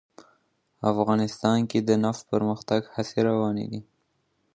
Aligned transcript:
افغانستان 0.91 1.59
کې 1.69 1.79
د 1.83 1.89
نفت 2.03 2.23
د 2.25 2.29
پرمختګ 2.31 2.81
هڅې 2.93 3.19
روانې 3.29 3.65
دي. 3.71 3.81